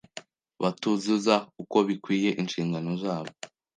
[0.61, 3.31] batuzuza uko bikwiye inshingano zabo